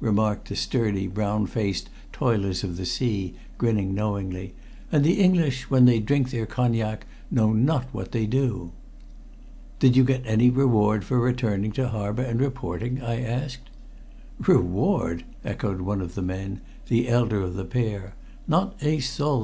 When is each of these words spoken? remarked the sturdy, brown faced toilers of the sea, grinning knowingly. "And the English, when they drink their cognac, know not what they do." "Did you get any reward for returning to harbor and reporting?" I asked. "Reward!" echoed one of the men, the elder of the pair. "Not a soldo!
remarked 0.00 0.48
the 0.48 0.56
sturdy, 0.56 1.06
brown 1.06 1.46
faced 1.46 1.88
toilers 2.10 2.64
of 2.64 2.76
the 2.76 2.84
sea, 2.84 3.34
grinning 3.56 3.94
knowingly. 3.94 4.52
"And 4.90 5.04
the 5.04 5.20
English, 5.20 5.70
when 5.70 5.84
they 5.84 6.00
drink 6.00 6.30
their 6.32 6.44
cognac, 6.44 7.06
know 7.30 7.52
not 7.52 7.94
what 7.94 8.10
they 8.10 8.26
do." 8.26 8.72
"Did 9.78 9.96
you 9.96 10.02
get 10.02 10.24
any 10.26 10.50
reward 10.50 11.04
for 11.04 11.20
returning 11.20 11.70
to 11.78 11.86
harbor 11.86 12.22
and 12.22 12.40
reporting?" 12.40 13.00
I 13.00 13.20
asked. 13.22 13.70
"Reward!" 14.40 15.22
echoed 15.44 15.80
one 15.80 16.00
of 16.00 16.16
the 16.16 16.22
men, 16.22 16.62
the 16.88 17.08
elder 17.08 17.40
of 17.40 17.54
the 17.54 17.64
pair. 17.64 18.16
"Not 18.48 18.74
a 18.82 18.98
soldo! 18.98 19.34